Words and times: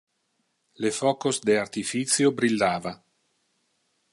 Le 0.85 0.91
focos 0.99 1.39
de 1.49 1.57
artificio 1.65 2.33
brillava. 2.41 2.95